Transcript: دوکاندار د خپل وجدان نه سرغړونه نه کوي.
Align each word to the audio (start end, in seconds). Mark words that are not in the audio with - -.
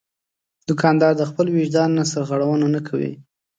دوکاندار 0.69 1.13
د 1.17 1.23
خپل 1.29 1.45
وجدان 1.57 1.89
نه 1.97 2.03
سرغړونه 2.11 2.65
نه 2.75 2.81
کوي. 2.87 3.11